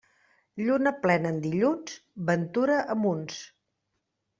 Lluna 0.61 0.93
plena 1.03 1.35
en 1.35 1.37
dilluns, 1.45 1.95
ventura 2.33 2.83
a 2.97 3.01
munts. 3.07 3.41